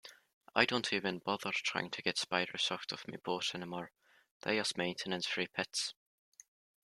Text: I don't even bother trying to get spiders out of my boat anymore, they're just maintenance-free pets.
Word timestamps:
I 0.55 0.65
don't 0.65 0.91
even 0.93 1.19
bother 1.19 1.51
trying 1.53 1.91
to 1.91 2.01
get 2.01 2.17
spiders 2.17 2.69
out 2.71 2.91
of 2.91 3.07
my 3.07 3.17
boat 3.17 3.53
anymore, 3.53 3.91
they're 4.41 4.55
just 4.55 4.75
maintenance-free 4.75 5.49
pets. 5.49 5.93